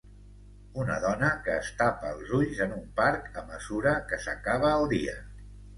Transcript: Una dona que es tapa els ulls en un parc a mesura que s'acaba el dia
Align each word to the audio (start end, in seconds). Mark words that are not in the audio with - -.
Una 0.83 0.95
dona 1.03 1.29
que 1.49 1.53
es 1.65 1.69
tapa 1.83 2.15
els 2.15 2.33
ulls 2.39 2.65
en 2.67 2.75
un 2.81 2.89
parc 3.03 3.41
a 3.45 3.47
mesura 3.55 3.97
que 4.11 4.25
s'acaba 4.27 4.77
el 4.81 4.93
dia 4.99 5.21